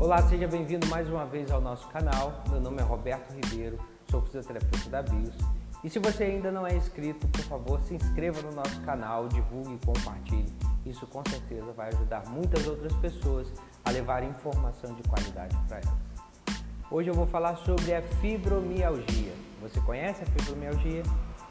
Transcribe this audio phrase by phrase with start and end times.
[0.00, 2.42] Olá, seja bem-vindo mais uma vez ao nosso canal.
[2.48, 3.78] Meu nome é Roberto Ribeiro,
[4.10, 5.36] sou fisioterapeuta da BIOS.
[5.84, 9.74] E se você ainda não é inscrito, por favor, se inscreva no nosso canal, divulgue
[9.74, 10.50] e compartilhe.
[10.86, 13.52] Isso com certeza vai ajudar muitas outras pessoas
[13.84, 16.62] a levar informação de qualidade para elas.
[16.90, 19.34] Hoje eu vou falar sobre a fibromialgia.
[19.60, 21.02] Você conhece a fibromialgia?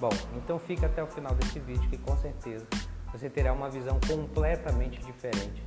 [0.00, 2.66] Bom, então fica até o final desse vídeo que com certeza
[3.12, 5.62] você terá uma visão completamente diferente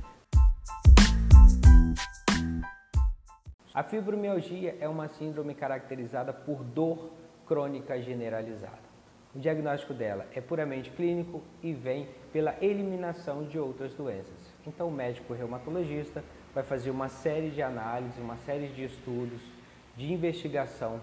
[3.76, 7.10] A fibromialgia é uma síndrome caracterizada por dor
[7.46, 8.86] crônica generalizada.
[9.34, 14.32] O diagnóstico dela é puramente clínico e vem pela eliminação de outras doenças.
[14.66, 19.42] Então, o médico reumatologista vai fazer uma série de análises, uma série de estudos,
[19.94, 20.98] de investigação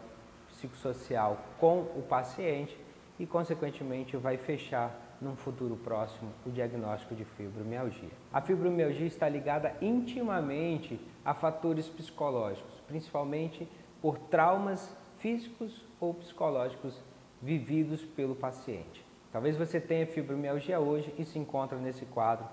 [0.50, 2.76] psicossocial com o paciente
[3.24, 8.10] e, consequentemente, vai fechar num futuro próximo o diagnóstico de fibromialgia.
[8.34, 13.66] A fibromialgia está ligada intimamente a fatores psicológicos, principalmente
[14.02, 17.02] por traumas físicos ou psicológicos
[17.42, 19.06] vividos pelo paciente.
[19.32, 22.46] Talvez você tenha fibromialgia hoje e se encontra nesse quadro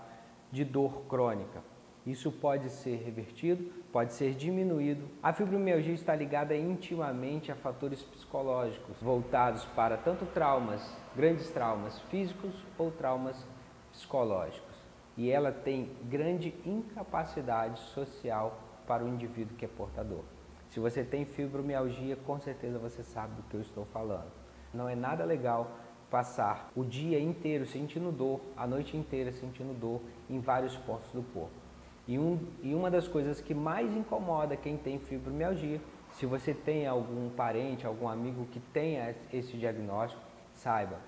[0.53, 1.61] de dor crônica.
[2.07, 5.07] Isso pode ser revertido, pode ser diminuído.
[5.23, 10.83] A fibromialgia está ligada intimamente a fatores psicológicos voltados para tanto traumas,
[11.15, 13.47] grandes traumas físicos ou traumas
[13.93, 14.77] psicológicos.
[15.17, 20.25] E ela tem grande incapacidade social para o indivíduo que é portador.
[20.71, 24.31] Se você tem fibromialgia, com certeza você sabe do que eu estou falando.
[24.73, 25.71] Não é nada legal
[26.11, 31.23] passar o dia inteiro sentindo dor, a noite inteira sentindo dor em vários pontos do
[31.23, 31.70] corpo.
[32.07, 35.81] E, um, e uma das coisas que mais incomoda quem tem fibromialgia,
[36.13, 40.23] se você tem algum parente, algum amigo que tenha esse diagnóstico,
[40.55, 40.99] saiba,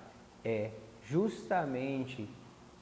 [0.43, 2.29] é justamente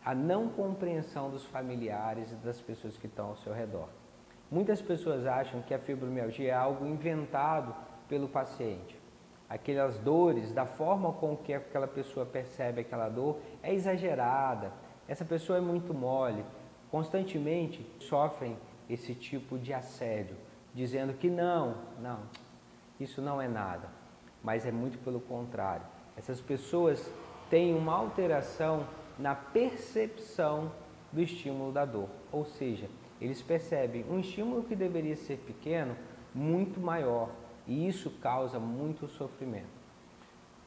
[0.04, 3.88] a não compreensão dos familiares e das pessoas que estão ao seu redor.
[4.50, 7.74] Muitas pessoas acham que a fibromialgia é algo inventado
[8.08, 9.00] pelo paciente.
[9.50, 14.72] Aquelas dores, da forma com que aquela pessoa percebe aquela dor, é exagerada.
[15.08, 16.44] Essa pessoa é muito mole
[16.92, 18.58] constantemente sofrem
[18.90, 20.36] esse tipo de assédio,
[20.74, 22.20] dizendo que não, não,
[23.00, 23.88] isso não é nada.
[24.44, 25.86] Mas é muito pelo contrário.
[26.18, 27.10] Essas pessoas
[27.50, 28.86] têm uma alteração
[29.18, 30.72] na percepção
[31.12, 35.96] do estímulo da dor, ou seja, eles percebem um estímulo que deveria ser pequeno
[36.34, 37.30] muito maior
[37.68, 39.82] e isso causa muito sofrimento.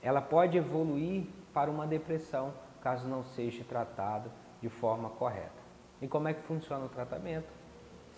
[0.01, 4.31] Ela pode evoluir para uma depressão caso não seja tratada
[4.61, 5.64] de forma correta.
[6.01, 7.49] E como é que funciona o tratamento?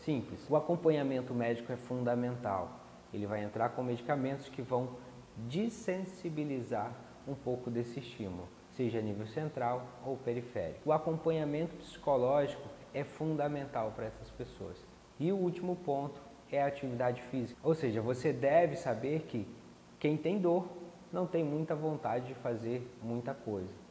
[0.05, 0.49] Simples.
[0.49, 2.71] O acompanhamento médico é fundamental.
[3.13, 4.91] Ele vai entrar com medicamentos que vão
[5.37, 6.93] desensibilizar
[7.27, 10.89] um pouco desse estímulo, seja a nível central ou periférico.
[10.89, 14.77] O acompanhamento psicológico é fundamental para essas pessoas.
[15.19, 16.21] E o último ponto
[16.51, 17.59] é a atividade física.
[17.63, 19.47] Ou seja, você deve saber que
[19.99, 20.69] quem tem dor
[21.13, 23.86] não tem muita vontade de fazer muita coisa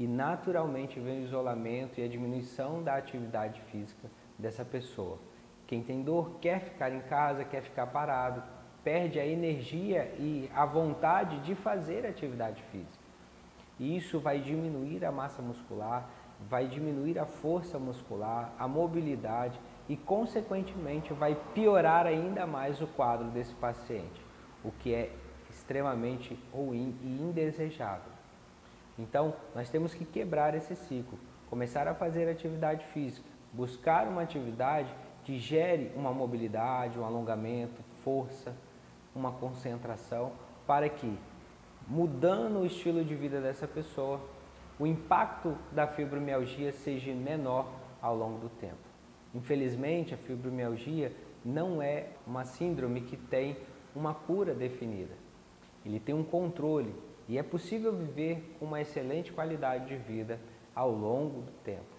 [0.00, 5.18] e naturalmente vem o isolamento e a diminuição da atividade física dessa pessoa.
[5.66, 8.42] Quem tem dor quer ficar em casa, quer ficar parado,
[8.82, 13.04] perde a energia e a vontade de fazer atividade física.
[13.78, 16.08] E isso vai diminuir a massa muscular,
[16.48, 23.28] vai diminuir a força muscular, a mobilidade e, consequentemente, vai piorar ainda mais o quadro
[23.28, 24.24] desse paciente,
[24.64, 25.12] o que é
[25.50, 28.19] extremamente ruim e indesejável.
[29.00, 31.18] Então, nós temos que quebrar esse ciclo,
[31.48, 34.94] começar a fazer atividade física, buscar uma atividade
[35.24, 38.54] que gere uma mobilidade, um alongamento, força,
[39.14, 40.32] uma concentração,
[40.66, 41.18] para que,
[41.88, 44.20] mudando o estilo de vida dessa pessoa,
[44.78, 47.66] o impacto da fibromialgia seja menor
[48.02, 48.76] ao longo do tempo.
[49.34, 51.12] Infelizmente, a fibromialgia
[51.44, 53.56] não é uma síndrome que tem
[53.94, 55.14] uma cura definida.
[55.84, 56.94] Ele tem um controle,
[57.30, 60.40] e é possível viver com uma excelente qualidade de vida
[60.74, 61.94] ao longo do tempo.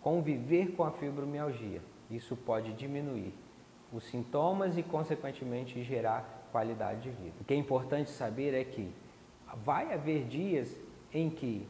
[0.00, 3.32] Conviver com a fibromialgia, isso pode diminuir
[3.92, 7.36] os sintomas e, consequentemente, gerar qualidade de vida.
[7.40, 8.92] O que é importante saber é que
[9.64, 10.76] vai haver dias
[11.12, 11.68] em que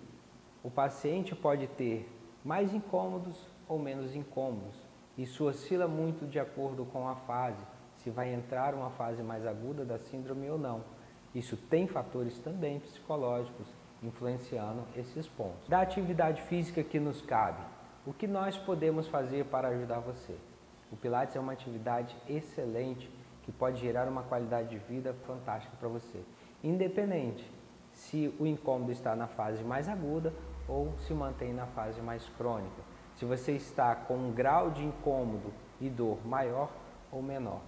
[0.63, 2.11] o paciente pode ter
[2.43, 3.37] mais incômodos
[3.69, 4.79] ou menos incômodos.
[5.19, 7.63] Isso oscila muito de acordo com a fase,
[7.99, 11.04] se vai entrar uma fase mais aguda da síndrome ou não.
[11.35, 13.67] Isso tem fatores também psicológicos
[14.03, 15.69] influenciando esses pontos.
[15.69, 17.63] Da atividade física que nos cabe,
[18.07, 20.37] o que nós podemos fazer para ajudar você?
[20.93, 23.11] O Pilates é uma atividade excelente
[23.43, 26.21] que pode gerar uma qualidade de vida fantástica para você,
[26.63, 27.51] independente
[27.93, 30.33] se o incômodo está na fase mais aguda
[30.69, 32.83] ou se mantém na fase mais crônica.
[33.17, 36.71] Se você está com um grau de incômodo e dor maior
[37.13, 37.61] ou menor.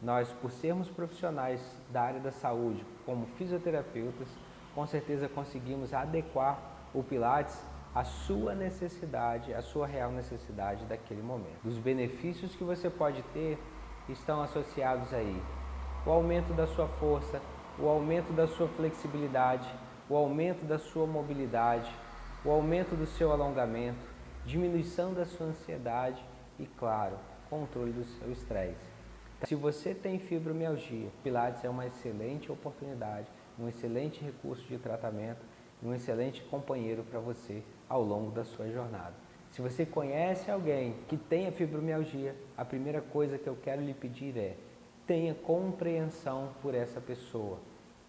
[0.00, 1.60] Nós, por sermos profissionais
[1.90, 4.28] da área da saúde, como fisioterapeutas,
[4.74, 6.58] com certeza conseguimos adequar
[6.94, 7.58] o Pilates
[7.94, 11.64] à sua necessidade, à sua real necessidade daquele momento.
[11.64, 13.58] Os benefícios que você pode ter
[14.08, 15.42] estão associados aí.
[16.06, 17.40] O aumento da sua força,
[17.76, 19.68] o aumento da sua flexibilidade,
[20.08, 21.92] o aumento da sua mobilidade,
[22.44, 23.98] o aumento do seu alongamento,
[24.46, 26.24] diminuição da sua ansiedade
[26.58, 27.16] e, claro,
[27.50, 28.97] controle do seu estresse.
[29.44, 35.44] Se você tem fibromialgia, Pilates é uma excelente oportunidade, um excelente recurso de tratamento
[35.80, 39.14] e um excelente companheiro para você ao longo da sua jornada.
[39.52, 44.36] Se você conhece alguém que tenha fibromialgia, a primeira coisa que eu quero lhe pedir
[44.36, 44.56] é
[45.06, 47.58] tenha compreensão por essa pessoa.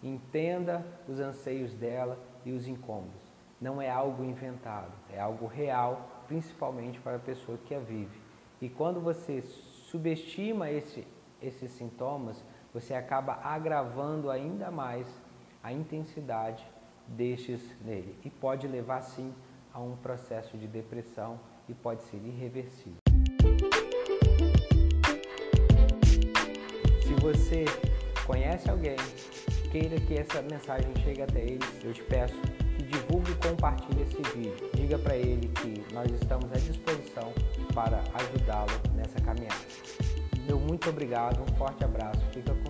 [0.02, 3.30] Entenda os anseios dela e os incômodos.
[3.60, 8.20] Não é algo inventado, é algo real, principalmente para a pessoa que a vive.
[8.60, 11.06] E quando você subestima esse,
[11.42, 15.06] esses sintomas, você acaba agravando ainda mais
[15.62, 16.64] a intensidade
[17.06, 19.34] destes nele e pode levar sim
[19.72, 21.38] a um processo de depressão
[21.68, 22.98] e pode ser irreversível.
[27.02, 27.64] Se você
[28.26, 28.96] conhece alguém,
[29.70, 32.40] queira que essa mensagem chegue até ele, eu te peço
[32.76, 34.70] que divulgue e compartilhe esse vídeo.
[34.74, 37.32] Diga para ele que nós estamos à disposição
[37.74, 40.19] para ajudá-lo nessa caminhada.
[40.50, 42.69] Meu muito obrigado, um forte abraço, fica com